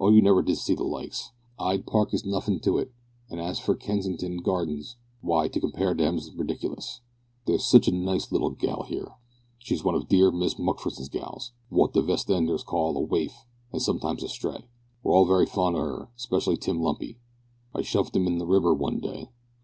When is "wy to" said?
5.22-5.60